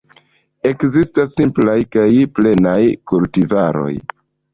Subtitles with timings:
[0.69, 2.05] Ekzistas simplaj kaj
[2.39, 2.79] plenaj
[3.13, 3.93] kultivaroj.